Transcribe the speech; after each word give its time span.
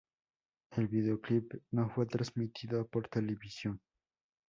El 0.71 0.87
video 0.87 1.21
clip 1.21 1.53
no 1.69 1.87
fue 1.91 2.07
transmitido 2.07 2.87
por 2.87 3.07
televisión. 3.07 3.79